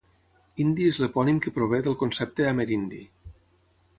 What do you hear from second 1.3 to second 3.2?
que prové del concepte Amerindi.